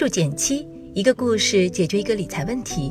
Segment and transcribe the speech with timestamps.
[0.00, 2.90] 注减七，一个故事解决一个理财问题。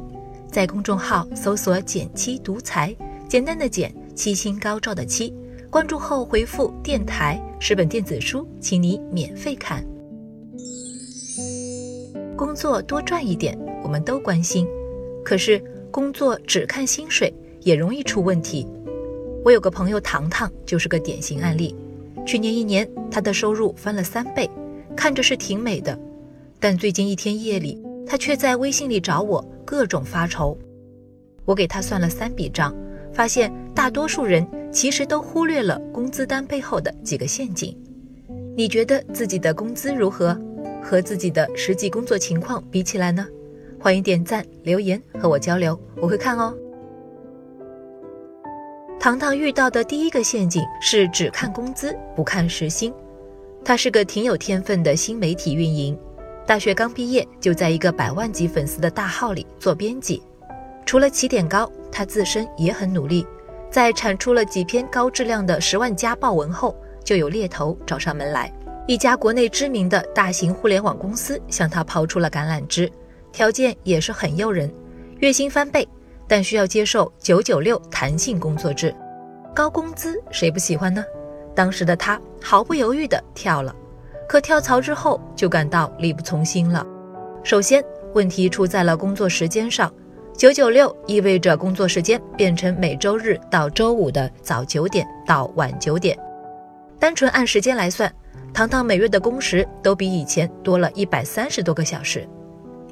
[0.51, 2.95] 在公众号搜索“减七独裁，
[3.27, 5.33] 简单的减，七星高照的七。
[5.71, 9.83] 关注后回复“电台”十本电子书，请你免费看。
[12.37, 14.67] 工作多赚一点，我们都关心。
[15.25, 18.67] 可是工作只看薪水，也容易出问题。
[19.43, 21.75] 我有个朋友糖糖，就是个典型案例。
[22.23, 24.47] 去年一年，他的收入翻了三倍，
[24.95, 25.99] 看着是挺美的。
[26.59, 30.57] 但最近一天夜里，他却在微信里找我，各种发愁。
[31.45, 32.75] 我给他算了三笔账，
[33.13, 37.75] 发现大多数人其实都忽略了工资单背后的几个陷阱。
[38.57, 40.37] 你觉得自己的工资如何？
[40.81, 43.27] 和自己的实际工作情况比起来呢？
[43.79, 46.53] 欢迎点赞留言和我交流，我会看哦。
[48.99, 52.93] 糖糖遇到的第一个陷阱是只看工资不看时薪。
[53.63, 55.97] 他是个挺有天分的新媒体运营。
[56.49, 60.19] 大学刚毕业，就在一个百万级粉丝的大号里做编辑。
[60.83, 63.23] 除了起点高，他自身也很努力。
[63.69, 68.51] 在产出了几篇高质量的十万加爆文后，就有猎头找上门来。
[68.87, 72.91] 一家国内知名的大型互联网公司向他抛出了橄榄枝，
[73.31, 74.73] 条件也是很诱人，
[75.19, 75.87] 月薪翻倍，
[76.27, 78.91] 但需要接受九九六弹性工作制。
[79.53, 81.05] 高工资谁不喜欢呢？
[81.53, 83.75] 当时的他毫不犹豫地跳了。
[84.29, 86.85] 可跳槽之后就感到力不从心了。
[87.43, 89.91] 首先，问题出在了工作时间上，
[90.37, 96.15] 九九六意味着工作时间变成每周日到周五的早九点到晚九点。
[96.99, 98.13] 单纯按时间来算，
[98.53, 102.29] 糖糖每月的工时都比以前多了一百三十多个小时。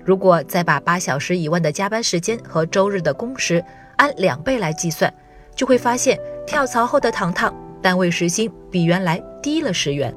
[0.03, 3.63] 如果再把八小时以外的加班时间和周日的工时
[3.97, 5.13] 按两倍来计算，
[5.53, 10.11] 就会发现跳槽后的糖糖单位时薪比原来低了十元。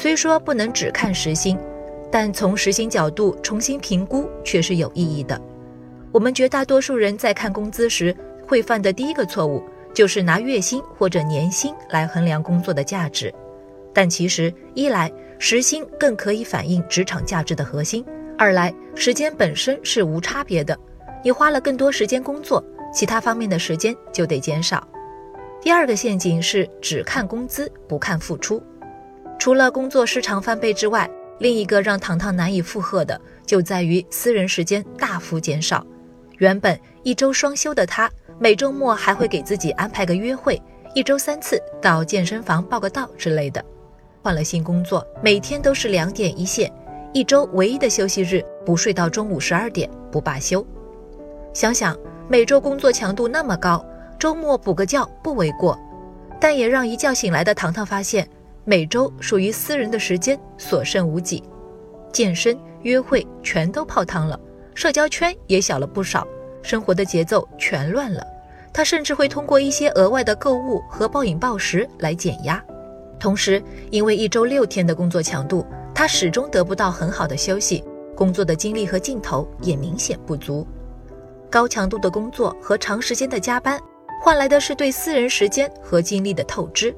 [0.00, 1.58] 虽说不能只看时薪，
[2.08, 5.40] 但从时薪角度重新评估却是有意义的。
[6.12, 8.16] 我们绝大多数人在看工资时
[8.46, 9.60] 会犯的第一个错误，
[9.92, 13.34] 就是拿月薪或者年薪来衡量工作的价值。
[13.92, 18.04] 但其实，一来时薪更可以反映职场价值的核心；
[18.38, 20.78] 二来时间本身是无差别的，
[21.24, 22.62] 你花了更多时间工作，
[22.94, 24.86] 其他方面的时间就得减少。
[25.60, 28.62] 第二个陷阱是只看工资不看付出。
[29.48, 35.82] 除了工作时长翻倍之外，另一个让糖糖难以负荷的就在于私人时间大幅减少。
[36.36, 40.60] 原本一周双休的他，每周末还会给自己安排个约会，
[40.94, 43.64] 一周三次到健身房报个到之类的。
[44.22, 46.70] 换了新工作，每天都是两点一线，
[47.14, 50.62] 一周唯一的休息日不睡到中午十二点不罢休。
[51.54, 51.96] 想想
[52.28, 53.82] 每周工作强度那么高，
[54.18, 55.80] 周末补个觉不为过，
[56.38, 58.28] 但也让一觉醒来的糖糖发现。
[58.68, 61.42] 每周属于私人的时间所剩无几，
[62.12, 64.38] 健身、约会全都泡汤了，
[64.74, 66.28] 社交圈也小了不少，
[66.60, 68.22] 生活的节奏全乱了。
[68.70, 72.62] 他甚至会通过一些额外的购物和暴饮暴食来减压。
[73.18, 75.64] 同时，因为一周六天的工作强度，
[75.94, 77.82] 他始终得不到很好的休息，
[78.14, 80.66] 工作的精力和劲头也明显不足。
[81.48, 83.80] 高强度的工作和长时间的加班，
[84.20, 86.94] 换来的是对私人时间和精力的透支，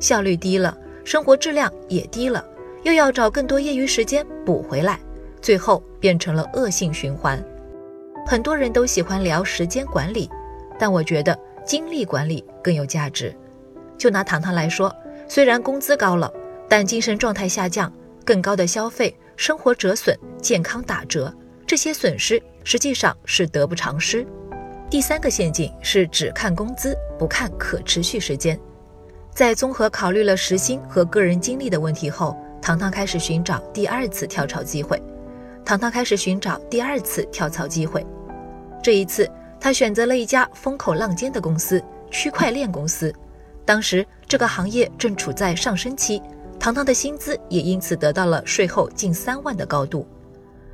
[0.00, 0.74] 效率低了。
[1.04, 2.44] 生活质量也低了，
[2.82, 4.98] 又要找更多业余时间补回来，
[5.40, 7.42] 最后变成了恶性循环。
[8.26, 10.30] 很多人都喜欢聊时间管理，
[10.78, 13.34] 但我觉得精力管理更有价值。
[13.98, 14.94] 就拿糖糖来说，
[15.28, 16.32] 虽然工资高了，
[16.68, 17.92] 但精神状态下降，
[18.24, 21.32] 更高的消费，生活折损，健康打折，
[21.66, 24.26] 这些损失实际上是得不偿失。
[24.88, 28.58] 第三个陷阱是只看工资，不看可持续时间。
[29.34, 35.02] 在综合考虑了时薪和个人经历的问题后，糖糖开始寻找第二次跳槽机会。
[35.64, 38.04] 糖糖开始寻找第二次跳槽机会，
[38.82, 43.10] 这一次他选择了一家风口浪尖的公司——区块链公司。
[43.64, 46.20] 当时这个行业正处在上升期，
[46.60, 50.06] 糖糖的薪资也因此得到了税后近三万的高度。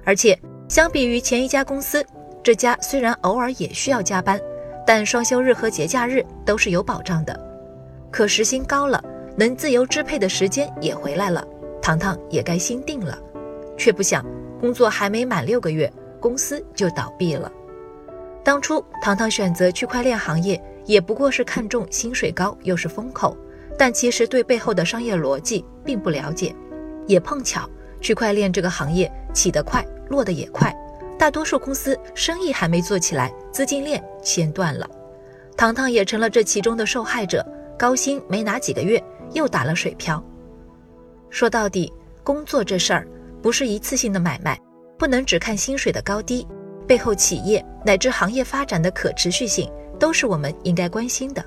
[0.05, 0.37] 而且
[0.69, 2.05] 相比于前一家公司，
[2.43, 4.41] 这家虽然偶尔也需要加班，
[4.85, 7.48] 但双休日和节假日都是有保障的。
[8.10, 9.02] 可时薪高了，
[9.37, 11.46] 能自由支配的时间也回来了，
[11.81, 13.19] 糖糖也该心定了。
[13.76, 14.25] 却不想，
[14.60, 17.50] 工作还没满六个月，公司就倒闭了。
[18.43, 23.37] 当初糖糖选择区块链行业，也不过是看中薪水高又是风口，
[23.78, 26.55] 但其实对背后的商业逻辑并不了解。
[27.06, 27.69] 也碰巧，
[28.00, 30.75] 区块链这个行业起得快，落得也快，
[31.19, 34.88] 大多数公司生意还没做起来，资金链先断了，
[35.56, 37.46] 糖糖也成了这其中的受害者。
[37.79, 39.01] 高薪没拿几个月，
[39.35, 40.23] 又打了水漂。
[41.31, 41.93] 说到底，
[42.25, 43.07] 工作这事儿
[43.41, 44.61] 不是一次性的买卖，
[44.99, 46.45] 不能只看薪水的高低，
[46.89, 51.45] 背后企业乃至行业发展的可持续性都是我们应该关心的。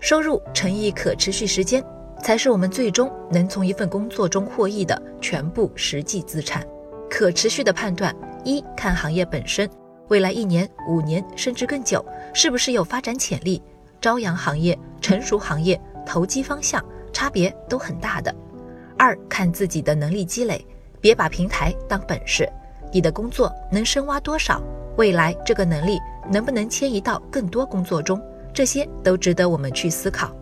[0.00, 1.80] 收入乘以可持续时间，
[2.20, 6.66] 才是我们最终能从一份工作中获益的全部实际资产。
[7.08, 8.12] 可持续的判断，
[8.44, 9.70] 一看行业本身，
[10.08, 12.04] 未来一年、五年甚至更久，
[12.34, 13.62] 是不是有发展潜力？
[14.00, 18.34] 朝阳行业、成熟行业、投机方向，差别都很大的。
[18.96, 20.64] 二看自己的能力积累，
[21.00, 22.48] 别把平台当本事，
[22.92, 24.62] 你的工作能深挖多少？
[24.96, 25.98] 未来这个能力
[26.30, 28.20] 能不能迁移到更多工作中？
[28.52, 30.34] 这些都值得我们去思考。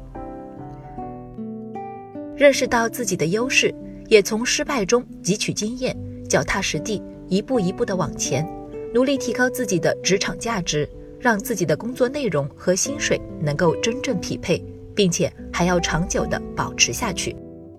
[2.36, 3.74] 认识到自己的优势，
[4.06, 5.96] 也从失败中汲取经验，
[6.28, 8.48] 脚踏实地，一步一步的往前，
[8.94, 10.88] 努力提高自己的职场价值，
[11.20, 14.62] 让自己的工作内容和薪水能够真正匹配，
[14.94, 17.34] 并且还要长久的保持下去。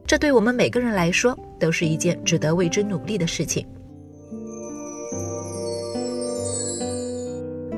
[0.06, 3.66] 这对我们每个人来说都是一件值得为之努力的事情。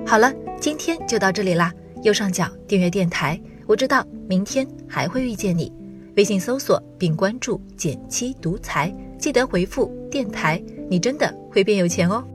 [0.05, 1.73] 好了，今天就到这里啦。
[2.03, 5.71] 右上角订阅电台，我知道明天还会遇见你。
[6.17, 12.25] 微信搜索并关注“减七独裁，记得回复“电台”，你真的会变有钱哦。